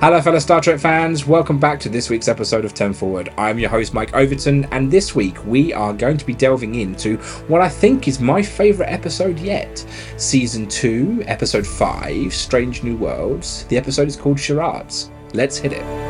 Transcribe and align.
Hello, 0.00 0.18
fellow 0.22 0.38
Star 0.38 0.62
Trek 0.62 0.80
fans. 0.80 1.26
Welcome 1.26 1.58
back 1.58 1.78
to 1.80 1.90
this 1.90 2.08
week's 2.08 2.26
episode 2.26 2.64
of 2.64 2.72
10 2.72 2.94
Forward. 2.94 3.30
I'm 3.36 3.58
your 3.58 3.68
host, 3.68 3.92
Mike 3.92 4.14
Overton, 4.14 4.64
and 4.70 4.90
this 4.90 5.14
week 5.14 5.44
we 5.44 5.74
are 5.74 5.92
going 5.92 6.16
to 6.16 6.24
be 6.24 6.32
delving 6.32 6.76
into 6.76 7.18
what 7.48 7.60
I 7.60 7.68
think 7.68 8.08
is 8.08 8.18
my 8.18 8.40
favourite 8.40 8.90
episode 8.90 9.38
yet 9.38 9.84
Season 10.16 10.66
2, 10.66 11.24
Episode 11.26 11.66
5, 11.66 12.32
Strange 12.32 12.82
New 12.82 12.96
Worlds. 12.96 13.64
The 13.66 13.76
episode 13.76 14.08
is 14.08 14.16
called 14.16 14.40
Charades. 14.40 15.10
Let's 15.34 15.58
hit 15.58 15.74
it. 15.74 16.09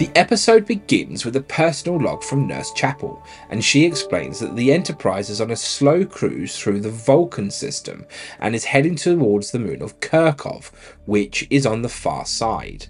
The 0.00 0.10
episode 0.16 0.64
begins 0.64 1.26
with 1.26 1.36
a 1.36 1.42
personal 1.42 2.00
log 2.00 2.22
from 2.22 2.46
Nurse 2.46 2.72
Chapel, 2.72 3.22
and 3.50 3.62
she 3.62 3.84
explains 3.84 4.38
that 4.38 4.56
the 4.56 4.72
Enterprise 4.72 5.28
is 5.28 5.42
on 5.42 5.50
a 5.50 5.56
slow 5.56 6.06
cruise 6.06 6.58
through 6.58 6.80
the 6.80 6.88
Vulcan 6.88 7.50
system 7.50 8.06
and 8.38 8.54
is 8.54 8.64
heading 8.64 8.96
towards 8.96 9.50
the 9.50 9.58
moon 9.58 9.82
of 9.82 10.00
Kirkov, 10.00 10.70
which 11.04 11.46
is 11.50 11.66
on 11.66 11.82
the 11.82 11.90
far 11.90 12.24
side. 12.24 12.86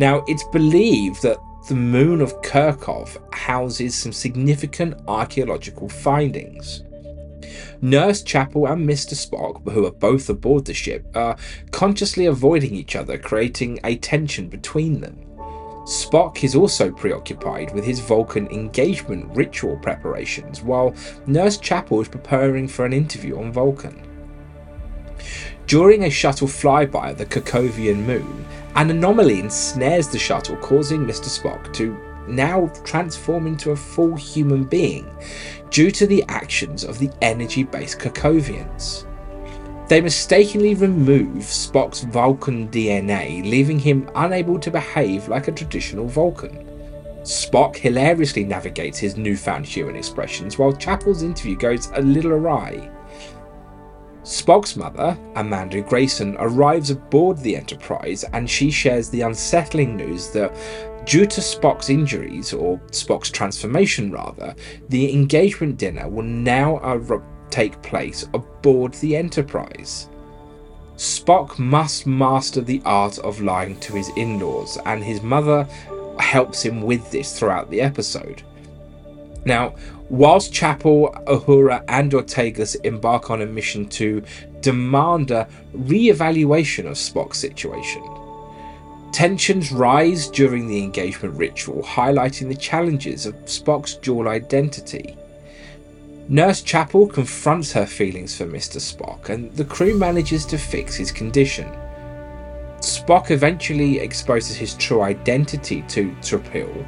Now, 0.00 0.24
it's 0.26 0.42
believed 0.48 1.22
that 1.22 1.38
the 1.68 1.76
moon 1.76 2.20
of 2.20 2.42
Kirkov 2.42 3.16
houses 3.32 3.94
some 3.94 4.12
significant 4.12 5.00
archaeological 5.06 5.88
findings. 5.88 6.82
Nurse 7.80 8.24
Chapel 8.24 8.66
and 8.66 8.84
Mr. 8.84 9.14
Spock, 9.14 9.62
who 9.70 9.86
are 9.86 9.92
both 9.92 10.28
aboard 10.28 10.64
the 10.64 10.74
ship, 10.74 11.06
are 11.14 11.36
consciously 11.70 12.26
avoiding 12.26 12.74
each 12.74 12.96
other, 12.96 13.16
creating 13.16 13.78
a 13.84 13.94
tension 13.94 14.48
between 14.48 15.00
them. 15.00 15.27
Spock 15.88 16.44
is 16.44 16.54
also 16.54 16.90
preoccupied 16.90 17.72
with 17.72 17.82
his 17.82 17.98
Vulcan 17.98 18.46
engagement 18.48 19.34
ritual 19.34 19.78
preparations, 19.78 20.60
while 20.60 20.94
Nurse 21.26 21.56
Chapel 21.56 22.02
is 22.02 22.08
preparing 22.08 22.68
for 22.68 22.84
an 22.84 22.92
interview 22.92 23.38
on 23.38 23.50
Vulcan. 23.50 23.98
During 25.66 26.04
a 26.04 26.10
shuttle 26.10 26.46
flyby 26.46 27.12
of 27.12 27.16
the 27.16 27.24
Kerkovian 27.24 28.04
moon, 28.04 28.44
an 28.74 28.90
anomaly 28.90 29.40
ensnares 29.40 30.08
the 30.08 30.18
shuttle, 30.18 30.56
causing 30.58 31.06
Mr. 31.06 31.30
Spock 31.30 31.72
to 31.72 31.96
now 32.28 32.70
transform 32.84 33.46
into 33.46 33.70
a 33.70 33.76
full 33.76 34.14
human 34.14 34.64
being 34.64 35.10
due 35.70 35.90
to 35.92 36.06
the 36.06 36.22
actions 36.28 36.84
of 36.84 36.98
the 36.98 37.10
energy 37.22 37.62
based 37.62 37.98
Kerkovians. 37.98 39.07
They 39.88 40.02
mistakenly 40.02 40.74
remove 40.74 41.44
Spock's 41.44 42.02
Vulcan 42.02 42.68
DNA, 42.68 43.42
leaving 43.42 43.78
him 43.78 44.10
unable 44.14 44.58
to 44.58 44.70
behave 44.70 45.28
like 45.28 45.48
a 45.48 45.52
traditional 45.52 46.06
Vulcan. 46.06 46.68
Spock 47.22 47.74
hilariously 47.74 48.44
navigates 48.44 48.98
his 48.98 49.16
newfound 49.16 49.64
human 49.64 49.96
expressions, 49.96 50.58
while 50.58 50.74
Chapel's 50.74 51.22
interview 51.22 51.56
goes 51.56 51.90
a 51.94 52.02
little 52.02 52.32
awry. 52.32 52.90
Spock's 54.24 54.76
mother, 54.76 55.16
Amanda 55.36 55.80
Grayson, 55.80 56.36
arrives 56.38 56.90
aboard 56.90 57.38
the 57.38 57.56
Enterprise 57.56 58.24
and 58.34 58.48
she 58.48 58.70
shares 58.70 59.08
the 59.08 59.22
unsettling 59.22 59.96
news 59.96 60.28
that, 60.32 60.54
due 61.06 61.24
to 61.24 61.40
Spock's 61.40 61.88
injuries, 61.88 62.52
or 62.52 62.76
Spock's 62.90 63.30
transformation 63.30 64.12
rather, 64.12 64.54
the 64.90 65.14
engagement 65.14 65.78
dinner 65.78 66.06
will 66.10 66.24
now 66.24 66.76
take 67.50 67.80
place 67.82 68.26
aboard 68.34 68.94
the 68.94 69.16
Enterprise. 69.16 70.08
Spock 70.96 71.58
must 71.58 72.06
master 72.06 72.60
the 72.60 72.82
art 72.84 73.18
of 73.18 73.40
lying 73.40 73.78
to 73.80 73.92
his 73.94 74.10
in 74.16 74.40
laws, 74.40 74.78
and 74.84 75.02
his 75.04 75.22
mother 75.22 75.64
helps 76.18 76.62
him 76.62 76.82
with 76.82 77.10
this 77.10 77.38
throughout 77.38 77.70
the 77.70 77.80
episode. 77.80 78.42
Now, 79.44 79.74
whilst 80.10 80.52
Chapel, 80.52 81.14
Uhura, 81.26 81.84
and 81.88 82.12
Ortegas 82.12 82.76
embark 82.84 83.30
on 83.30 83.42
a 83.42 83.46
mission 83.46 83.88
to 83.90 84.22
demand 84.60 85.30
a 85.30 85.48
re 85.72 86.10
evaluation 86.10 86.86
of 86.86 86.94
Spock's 86.94 87.38
situation, 87.38 88.02
tensions 89.12 89.72
rise 89.72 90.28
during 90.28 90.68
the 90.68 90.82
engagement 90.82 91.34
ritual, 91.36 91.82
highlighting 91.82 92.48
the 92.48 92.54
challenges 92.54 93.26
of 93.26 93.34
Spock's 93.44 93.94
dual 93.94 94.28
identity. 94.28 95.16
Nurse 96.30 96.60
Chapel 96.60 97.06
confronts 97.06 97.72
her 97.72 97.86
feelings 97.86 98.36
for 98.36 98.44
Mr. 98.44 98.76
Spock, 98.76 99.30
and 99.30 99.50
the 99.52 99.64
crew 99.64 99.96
manages 99.96 100.44
to 100.44 100.58
fix 100.58 100.94
his 100.94 101.10
condition. 101.10 101.66
Spock 102.80 103.30
eventually 103.30 103.98
exposes 103.98 104.54
his 104.54 104.74
true 104.74 105.00
identity 105.00 105.80
to 105.88 106.14
T'Pil, 106.20 106.86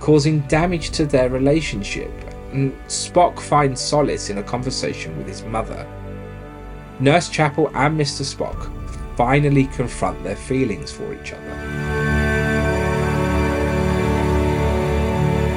causing 0.00 0.40
damage 0.48 0.90
to 0.90 1.06
their 1.06 1.28
relationship, 1.28 2.10
and 2.50 2.72
Spock 2.88 3.38
finds 3.38 3.80
solace 3.80 4.28
in 4.28 4.38
a 4.38 4.42
conversation 4.42 5.16
with 5.16 5.28
his 5.28 5.44
mother. 5.44 5.86
Nurse 6.98 7.28
Chapel 7.28 7.70
and 7.76 7.96
Mr. 7.96 8.24
Spock 8.24 8.72
finally 9.16 9.66
confront 9.66 10.20
their 10.24 10.34
feelings 10.34 10.90
for 10.90 11.14
each 11.14 11.32
other. 11.32 11.99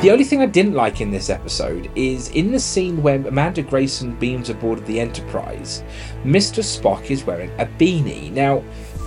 The 0.03 0.11
only 0.11 0.25
thing 0.25 0.41
I 0.41 0.47
didn't 0.47 0.73
like 0.73 0.99
in 0.99 1.11
this 1.11 1.29
episode 1.29 1.89
is 1.95 2.27
in 2.31 2.51
the 2.51 2.59
scene 2.59 3.01
where 3.01 3.25
Amanda 3.25 3.61
Grayson 3.61 4.19
beams 4.19 4.49
aboard 4.49 4.85
the 4.85 4.99
Enterprise, 4.99 5.81
Mr. 6.25 6.61
Spock 6.61 7.09
is 7.09 7.23
wearing 7.23 7.49
a 7.51 7.65
beanie. 7.65 8.29
Now, 8.29 8.61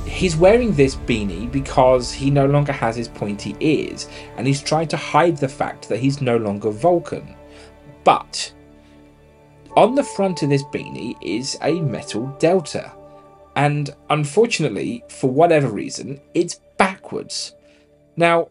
he's 0.07 0.39
wearing 0.39 0.73
this 0.73 0.97
beanie 0.97 1.53
because 1.53 2.13
he 2.13 2.31
no 2.31 2.47
longer 2.47 2.73
has 2.73 2.97
his 2.97 3.09
pointy 3.09 3.55
ears, 3.61 4.09
and 4.39 4.47
he's 4.47 4.63
trying 4.63 4.89
to 4.89 4.97
hide 4.97 5.37
the 5.37 5.51
fact 5.51 5.87
that 5.91 6.01
he's 6.01 6.23
no 6.23 6.39
longer 6.39 6.71
Vulcan. 6.71 7.37
But 8.03 8.51
on 9.77 9.95
the 9.95 10.03
front 10.03 10.43
of 10.43 10.49
this 10.49 10.65
beanie 10.65 11.15
is 11.21 11.59
a 11.61 11.79
metal 11.79 12.35
delta, 12.39 12.91
and 13.55 13.95
unfortunately, 14.09 15.05
for 15.11 15.29
whatever 15.29 15.69
reason, 15.69 16.23
it's 16.33 16.63
backwards. 16.79 17.55
Now, 18.17 18.49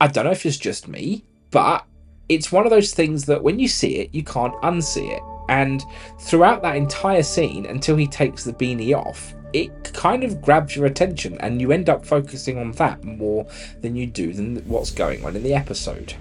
I 0.00 0.06
don't 0.06 0.26
know 0.26 0.30
if 0.30 0.46
it's 0.46 0.56
just 0.56 0.86
me, 0.86 1.24
but 1.50 1.84
it's 2.28 2.52
one 2.52 2.64
of 2.64 2.70
those 2.70 2.94
things 2.94 3.26
that 3.26 3.42
when 3.42 3.58
you 3.58 3.68
see 3.68 3.96
it, 3.96 4.14
you 4.14 4.22
can't 4.22 4.54
unsee 4.62 5.16
it. 5.16 5.22
And 5.48 5.82
throughout 6.20 6.62
that 6.62 6.76
entire 6.76 7.24
scene, 7.24 7.66
until 7.66 7.96
he 7.96 8.06
takes 8.06 8.44
the 8.44 8.52
beanie 8.52 8.96
off, 8.96 9.34
it 9.52 9.92
kind 9.92 10.22
of 10.22 10.40
grabs 10.40 10.76
your 10.76 10.86
attention, 10.86 11.36
and 11.40 11.60
you 11.60 11.72
end 11.72 11.88
up 11.88 12.06
focusing 12.06 12.56
on 12.56 12.70
that 12.72 13.02
more 13.02 13.46
than 13.80 13.96
you 13.96 14.06
do 14.06 14.32
than 14.32 14.56
what's 14.68 14.92
going 14.92 15.24
on 15.24 15.34
in 15.34 15.42
the 15.42 15.54
episode. 15.54 16.14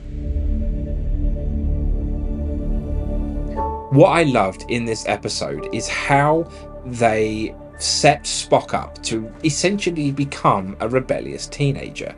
What 3.92 4.10
I 4.10 4.24
loved 4.24 4.66
in 4.70 4.86
this 4.86 5.06
episode 5.08 5.68
is 5.74 5.88
how 5.88 6.50
they 6.86 7.56
set 7.78 8.24
Spock 8.24 8.74
up 8.74 9.02
to 9.04 9.32
essentially 9.44 10.12
become 10.12 10.76
a 10.80 10.90
rebellious 10.90 11.48
teenager. 11.48 12.14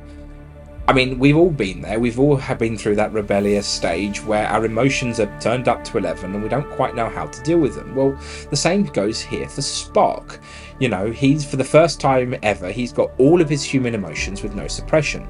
I 0.92 0.94
mean, 0.94 1.20
we've 1.20 1.38
all 1.38 1.50
been 1.50 1.80
there. 1.80 2.02
We've 2.02 2.20
all 2.20 2.36
have 2.36 2.60
been 2.60 2.78
through 2.78 2.98
that 2.98 3.14
rebellious 3.14 3.66
stage 3.66 4.22
where 4.26 4.46
our 4.46 4.66
emotions 4.66 5.22
are 5.22 5.40
turned 5.40 5.70
up 5.70 5.86
to 5.86 5.98
11 5.98 6.34
and 6.34 6.44
we 6.44 6.50
don't 6.50 6.70
quite 6.72 6.96
know 6.96 7.08
how 7.08 7.28
to 7.28 7.44
deal 7.44 7.60
with 7.60 7.76
them. 7.76 7.96
Well, 7.96 8.12
the 8.50 8.58
same 8.58 8.84
goes 8.84 9.22
here 9.22 9.48
for 9.48 9.62
Spock. 9.62 10.42
You 10.82 10.90
know, 10.90 11.10
he's, 11.10 11.50
for 11.50 11.56
the 11.56 11.64
first 11.64 12.02
time 12.02 12.36
ever, 12.44 12.72
he's 12.74 12.92
got 12.92 13.10
all 13.20 13.40
of 13.40 13.48
his 13.48 13.64
human 13.64 13.96
emotions 13.96 14.44
with 14.44 14.54
no 14.54 14.68
suppression. 14.68 15.26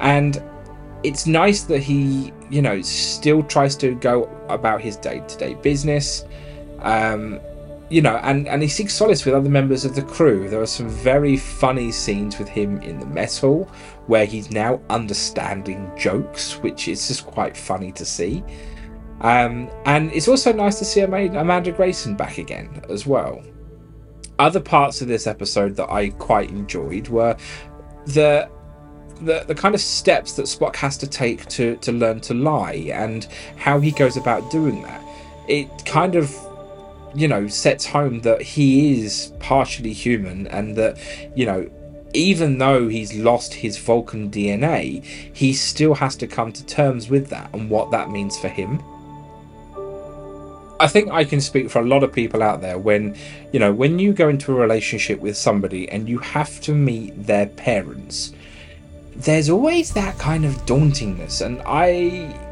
And 0.00 0.44
it's 1.04 1.26
nice 1.26 1.62
that 1.62 1.78
he, 1.78 2.30
you 2.50 2.60
know, 2.60 2.82
still 2.82 3.42
tries 3.44 3.76
to 3.76 3.94
go 3.94 4.24
about 4.50 4.82
his 4.82 4.98
day 4.98 5.22
to 5.26 5.38
day 5.38 5.54
business. 5.54 6.26
Um, 6.80 7.40
you 7.92 8.00
know, 8.00 8.16
and, 8.22 8.48
and 8.48 8.62
he 8.62 8.68
seeks 8.68 8.94
solace 8.94 9.26
with 9.26 9.34
other 9.34 9.50
members 9.50 9.84
of 9.84 9.94
the 9.94 10.02
crew. 10.02 10.48
There 10.48 10.62
are 10.62 10.66
some 10.66 10.88
very 10.88 11.36
funny 11.36 11.92
scenes 11.92 12.38
with 12.38 12.48
him 12.48 12.80
in 12.80 12.98
the 12.98 13.04
mess 13.04 13.38
hall 13.38 13.70
where 14.06 14.24
he's 14.24 14.50
now 14.50 14.80
understanding 14.88 15.92
jokes, 15.96 16.54
which 16.62 16.88
is 16.88 17.06
just 17.06 17.26
quite 17.26 17.54
funny 17.54 17.92
to 17.92 18.04
see. 18.06 18.42
Um, 19.20 19.70
and 19.84 20.10
it's 20.12 20.26
also 20.26 20.54
nice 20.54 20.78
to 20.78 20.86
see 20.86 21.00
Amanda 21.00 21.70
Grayson 21.70 22.16
back 22.16 22.38
again 22.38 22.82
as 22.88 23.06
well. 23.06 23.42
Other 24.38 24.60
parts 24.60 25.02
of 25.02 25.08
this 25.08 25.26
episode 25.26 25.76
that 25.76 25.90
I 25.90 26.08
quite 26.08 26.48
enjoyed 26.48 27.08
were 27.08 27.36
the 28.06 28.50
the, 29.20 29.44
the 29.46 29.54
kind 29.54 29.74
of 29.74 29.80
steps 29.80 30.32
that 30.32 30.46
Spock 30.46 30.74
has 30.76 30.96
to 30.96 31.06
take 31.06 31.46
to, 31.46 31.76
to 31.76 31.92
learn 31.92 32.20
to 32.22 32.34
lie 32.34 32.90
and 32.92 33.28
how 33.56 33.78
he 33.78 33.92
goes 33.92 34.16
about 34.16 34.50
doing 34.50 34.82
that. 34.82 35.00
It 35.46 35.68
kind 35.84 36.16
of 36.16 36.34
you 37.14 37.28
know, 37.28 37.46
sets 37.46 37.86
home 37.86 38.20
that 38.20 38.42
he 38.42 39.00
is 39.00 39.32
partially 39.38 39.92
human 39.92 40.46
and 40.48 40.76
that, 40.76 40.98
you 41.34 41.46
know, 41.46 41.70
even 42.14 42.58
though 42.58 42.88
he's 42.88 43.14
lost 43.14 43.54
his 43.54 43.78
Vulcan 43.78 44.30
DNA, 44.30 45.02
he 45.04 45.52
still 45.52 45.94
has 45.94 46.16
to 46.16 46.26
come 46.26 46.52
to 46.52 46.64
terms 46.66 47.08
with 47.08 47.28
that 47.28 47.50
and 47.54 47.70
what 47.70 47.90
that 47.90 48.10
means 48.10 48.38
for 48.38 48.48
him. 48.48 48.82
I 50.78 50.88
think 50.88 51.12
I 51.12 51.24
can 51.24 51.40
speak 51.40 51.70
for 51.70 51.80
a 51.80 51.86
lot 51.86 52.02
of 52.02 52.12
people 52.12 52.42
out 52.42 52.60
there 52.60 52.76
when, 52.76 53.16
you 53.52 53.60
know, 53.60 53.72
when 53.72 54.00
you 54.00 54.12
go 54.12 54.28
into 54.28 54.52
a 54.52 54.56
relationship 54.56 55.20
with 55.20 55.36
somebody 55.36 55.88
and 55.88 56.08
you 56.08 56.18
have 56.18 56.60
to 56.62 56.74
meet 56.74 57.26
their 57.26 57.46
parents, 57.46 58.32
there's 59.14 59.50
always 59.50 59.92
that 59.92 60.18
kind 60.18 60.44
of 60.44 60.54
dauntingness 60.64 61.44
and 61.44 61.60
i 61.66 61.88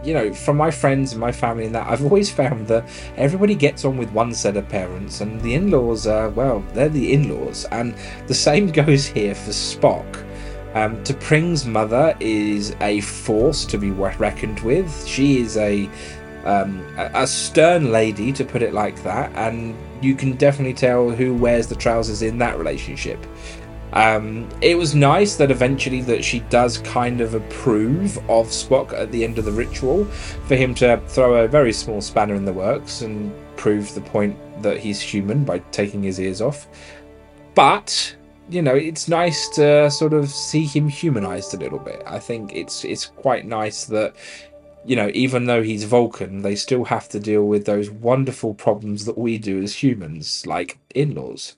you 0.04 0.12
know 0.12 0.32
from 0.32 0.56
my 0.56 0.70
friends 0.70 1.12
and 1.12 1.20
my 1.20 1.32
family 1.32 1.64
and 1.64 1.74
that 1.74 1.86
i've 1.86 2.02
always 2.02 2.30
found 2.40 2.66
that 2.66 2.86
everybody 3.16 3.54
gets 3.54 3.84
on 3.84 3.96
with 3.96 4.10
one 4.12 4.34
set 4.34 4.56
of 4.56 4.68
parents 4.68 5.20
and 5.20 5.40
the 5.40 5.54
in-laws 5.54 6.06
are 6.06 6.28
well 6.30 6.62
they're 6.74 6.88
the 6.88 7.12
in-laws 7.12 7.64
and 7.66 7.94
the 8.26 8.34
same 8.34 8.70
goes 8.82 9.06
here 9.06 9.34
for 9.34 9.50
spock 9.50 10.26
um, 10.74 11.02
T'Pring's 11.02 11.66
mother 11.66 12.16
is 12.20 12.76
a 12.80 13.00
force 13.00 13.64
to 13.64 13.76
be 13.76 13.90
reckoned 13.90 14.60
with. 14.60 15.04
She 15.04 15.40
is 15.40 15.56
a 15.56 15.90
um, 16.44 16.80
a 16.96 17.26
stern 17.26 17.92
lady, 17.92 18.32
to 18.32 18.44
put 18.44 18.62
it 18.62 18.72
like 18.72 19.02
that, 19.02 19.30
and 19.34 19.76
you 20.00 20.14
can 20.14 20.36
definitely 20.36 20.72
tell 20.72 21.10
who 21.10 21.34
wears 21.34 21.66
the 21.66 21.74
trousers 21.74 22.22
in 22.22 22.38
that 22.38 22.56
relationship. 22.56 23.18
Um, 23.92 24.48
it 24.60 24.76
was 24.76 24.94
nice 24.94 25.36
that 25.36 25.50
eventually 25.50 26.00
that 26.02 26.24
she 26.24 26.40
does 26.40 26.78
kind 26.78 27.20
of 27.20 27.34
approve 27.34 28.18
of 28.30 28.46
Spock 28.46 28.92
at 28.92 29.10
the 29.10 29.24
end 29.24 29.38
of 29.38 29.44
the 29.44 29.52
ritual 29.52 30.04
for 30.04 30.54
him 30.54 30.74
to 30.76 31.00
throw 31.08 31.44
a 31.44 31.48
very 31.48 31.72
small 31.72 32.00
spanner 32.00 32.34
in 32.34 32.44
the 32.44 32.52
works 32.52 33.02
and 33.02 33.32
prove 33.56 33.92
the 33.94 34.00
point 34.00 34.36
that 34.62 34.78
he's 34.78 35.00
human 35.00 35.44
by 35.44 35.58
taking 35.70 36.02
his 36.02 36.20
ears 36.20 36.40
off. 36.40 36.68
But 37.54 38.16
you 38.48 38.62
know, 38.62 38.74
it's 38.74 39.08
nice 39.08 39.48
to 39.50 39.90
sort 39.90 40.12
of 40.12 40.28
see 40.28 40.64
him 40.64 40.88
humanized 40.88 41.54
a 41.54 41.58
little 41.58 41.78
bit. 41.78 42.02
I 42.06 42.18
think 42.18 42.54
it's 42.54 42.84
it's 42.84 43.06
quite 43.06 43.46
nice 43.46 43.84
that 43.86 44.14
you 44.84 44.96
know, 44.96 45.10
even 45.12 45.44
though 45.44 45.62
he's 45.62 45.84
Vulcan, 45.84 46.42
they 46.42 46.54
still 46.54 46.84
have 46.84 47.08
to 47.10 47.20
deal 47.20 47.44
with 47.44 47.66
those 47.66 47.90
wonderful 47.90 48.54
problems 48.54 49.04
that 49.04 49.18
we 49.18 49.36
do 49.36 49.62
as 49.62 49.74
humans, 49.74 50.46
like 50.46 50.78
in-laws. 50.94 51.56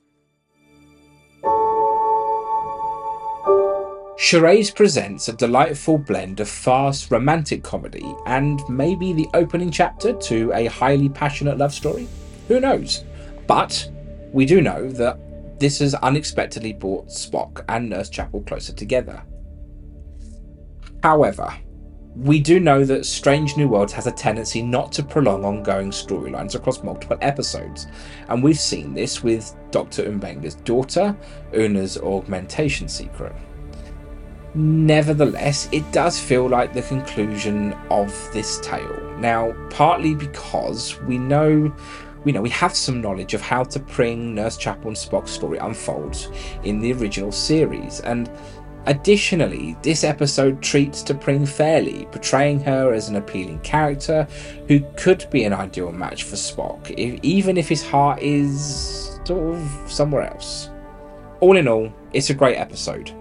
Charades 4.22 4.70
presents 4.70 5.26
a 5.26 5.32
delightful 5.32 5.98
blend 5.98 6.38
of 6.38 6.48
fast 6.48 7.10
romantic 7.10 7.64
comedy 7.64 8.14
and 8.26 8.62
maybe 8.68 9.12
the 9.12 9.26
opening 9.34 9.68
chapter 9.68 10.12
to 10.12 10.52
a 10.52 10.66
highly 10.66 11.08
passionate 11.08 11.58
love 11.58 11.74
story. 11.74 12.06
Who 12.46 12.60
knows? 12.60 13.02
But 13.48 13.90
we 14.32 14.46
do 14.46 14.60
know 14.60 14.88
that 14.90 15.58
this 15.58 15.80
has 15.80 15.96
unexpectedly 15.96 16.72
brought 16.72 17.08
Spock 17.08 17.64
and 17.68 17.90
Nurse 17.90 18.08
Chapel 18.08 18.42
closer 18.42 18.72
together. 18.72 19.24
However, 21.02 21.52
we 22.14 22.38
do 22.38 22.60
know 22.60 22.84
that 22.84 23.04
Strange 23.04 23.56
New 23.56 23.66
Worlds 23.66 23.92
has 23.94 24.06
a 24.06 24.12
tendency 24.12 24.62
not 24.62 24.92
to 24.92 25.02
prolong 25.02 25.44
ongoing 25.44 25.90
storylines 25.90 26.54
across 26.54 26.84
multiple 26.84 27.18
episodes, 27.22 27.88
and 28.28 28.40
we've 28.40 28.60
seen 28.60 28.94
this 28.94 29.24
with 29.24 29.52
Dr. 29.72 30.04
M'Benga's 30.04 30.54
daughter, 30.54 31.16
Una's 31.52 31.98
augmentation 31.98 32.86
secret. 32.86 33.34
Nevertheless, 34.54 35.68
it 35.72 35.90
does 35.92 36.20
feel 36.20 36.46
like 36.46 36.74
the 36.74 36.82
conclusion 36.82 37.72
of 37.90 38.12
this 38.32 38.60
tale. 38.60 39.00
Now, 39.18 39.54
partly 39.70 40.14
because 40.14 41.00
we 41.02 41.16
know 41.18 41.74
we 42.24 42.32
know 42.32 42.42
we 42.42 42.50
have 42.50 42.76
some 42.76 43.00
knowledge 43.00 43.34
of 43.34 43.40
how 43.40 43.64
T'Pring, 43.64 44.34
Nurse 44.34 44.56
Chapel, 44.56 44.88
and 44.88 44.96
Spock's 44.96 45.32
story 45.32 45.58
unfolds 45.58 46.28
in 46.62 46.80
the 46.80 46.92
original 46.92 47.32
series, 47.32 48.00
and 48.00 48.30
additionally, 48.86 49.76
this 49.82 50.04
episode 50.04 50.62
treats 50.62 51.02
T'Pring 51.02 51.48
fairly, 51.48 52.06
portraying 52.12 52.60
her 52.60 52.92
as 52.92 53.08
an 53.08 53.16
appealing 53.16 53.58
character 53.60 54.28
who 54.68 54.80
could 54.96 55.26
be 55.30 55.44
an 55.44 55.52
ideal 55.52 55.90
match 55.90 56.22
for 56.22 56.36
Spock, 56.36 56.94
if, 56.96 57.18
even 57.24 57.56
if 57.56 57.68
his 57.68 57.84
heart 57.84 58.20
is 58.20 59.18
sort 59.24 59.56
of 59.56 59.90
somewhere 59.90 60.22
else. 60.22 60.70
All 61.40 61.56
in 61.56 61.66
all, 61.66 61.92
it's 62.12 62.30
a 62.30 62.34
great 62.34 62.56
episode. 62.56 63.12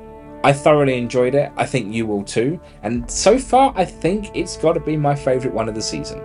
I 0.43 0.53
thoroughly 0.53 0.97
enjoyed 0.97 1.35
it. 1.35 1.51
I 1.55 1.65
think 1.65 1.93
you 1.93 2.07
will 2.07 2.23
too. 2.23 2.59
And 2.81 3.09
so 3.09 3.37
far, 3.37 3.73
I 3.75 3.85
think 3.85 4.31
it's 4.35 4.57
got 4.57 4.73
to 4.73 4.79
be 4.79 4.97
my 4.97 5.15
favourite 5.15 5.53
one 5.53 5.69
of 5.69 5.75
the 5.75 5.81
season. 5.81 6.23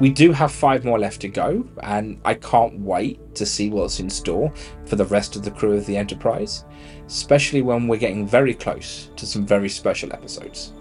We 0.00 0.10
do 0.10 0.32
have 0.32 0.50
five 0.50 0.84
more 0.84 0.98
left 0.98 1.20
to 1.20 1.28
go, 1.28 1.64
and 1.84 2.20
I 2.24 2.34
can't 2.34 2.80
wait 2.80 3.36
to 3.36 3.46
see 3.46 3.70
what's 3.70 4.00
in 4.00 4.10
store 4.10 4.52
for 4.84 4.96
the 4.96 5.04
rest 5.04 5.36
of 5.36 5.44
the 5.44 5.50
crew 5.52 5.76
of 5.76 5.86
the 5.86 5.96
Enterprise, 5.96 6.64
especially 7.06 7.62
when 7.62 7.86
we're 7.86 7.98
getting 7.98 8.26
very 8.26 8.52
close 8.52 9.10
to 9.14 9.26
some 9.26 9.46
very 9.46 9.68
special 9.68 10.12
episodes. 10.12 10.72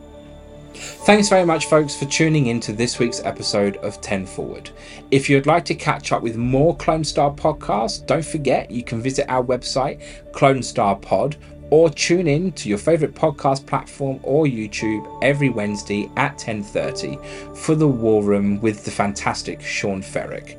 Thanks 0.74 1.30
very 1.30 1.46
much, 1.46 1.66
folks, 1.68 1.96
for 1.96 2.06
tuning 2.06 2.48
in 2.48 2.60
to 2.62 2.74
this 2.74 2.98
week's 2.98 3.24
episode 3.24 3.78
of 3.78 4.02
10 4.02 4.26
Forward. 4.26 4.72
If 5.12 5.30
you'd 5.30 5.46
like 5.46 5.66
to 5.66 5.76
catch 5.76 6.12
up 6.12 6.24
with 6.24 6.38
more 6.38 6.76
Clone 6.78 7.04
Star 7.04 7.32
podcasts, 7.32 8.04
don't 8.04 8.26
forget 8.26 8.72
you 8.72 8.84
can 8.84 9.02
visit 9.02 9.30
our 9.30 9.44
website, 9.44 10.02
Clone 10.32 10.64
Star 10.64 10.96
Pod, 10.96 11.38
or 11.72 11.90
tune 11.90 12.28
in 12.28 12.52
to 12.52 12.70
your 12.70 12.78
favorite 12.78 13.16
podcast 13.16 13.66
platform 13.66 14.20
or 14.22 14.46
YouTube 14.46 15.20
every 15.24 15.50
Wednesday 15.50 16.12
at 16.18 16.38
10:30 16.38 17.18
for 17.56 17.74
the 17.74 17.88
War 17.88 18.22
Room 18.22 18.62
with 18.62 18.86
the 18.86 18.92
fantastic 18.92 19.62
Sean 19.62 20.02
Ferrick. 20.02 20.58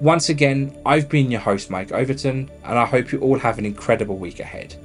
Once 0.00 0.28
again, 0.28 0.76
I've 0.84 1.08
been 1.08 1.30
your 1.30 1.40
host 1.40 1.70
Mike 1.70 1.92
Overton 1.92 2.50
and 2.64 2.78
I 2.78 2.84
hope 2.84 3.10
you 3.10 3.20
all 3.20 3.38
have 3.38 3.58
an 3.58 3.66
incredible 3.66 4.18
week 4.18 4.38
ahead. 4.38 4.76